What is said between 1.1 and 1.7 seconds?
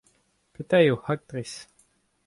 raktres?